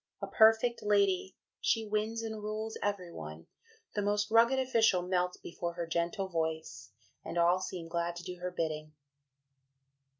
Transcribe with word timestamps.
A 0.19 0.25
perfect 0.25 0.81
lady, 0.81 1.35
she 1.59 1.85
wins 1.85 2.23
and 2.23 2.41
rules 2.41 2.75
every 2.81 3.11
one, 3.11 3.45
the 3.93 4.01
most 4.01 4.31
rugged 4.31 4.57
official 4.57 5.03
melts 5.03 5.37
before 5.37 5.73
her 5.73 5.85
gentle 5.85 6.27
voice, 6.27 6.89
and 7.23 7.37
all 7.37 7.59
seem 7.61 7.87
glad 7.87 8.15
to 8.15 8.23
do 8.23 8.37
her 8.39 8.49
bidding.'" 8.49 8.93